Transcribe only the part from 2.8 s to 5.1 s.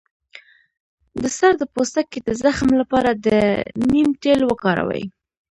لپاره د نیم تېل وکاروئ